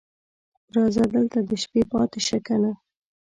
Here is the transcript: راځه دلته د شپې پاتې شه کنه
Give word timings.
راځه 0.75 1.03
دلته 1.13 1.39
د 1.49 1.51
شپې 1.63 1.81
پاتې 1.91 2.19
شه 2.27 2.37
کنه 2.45 2.71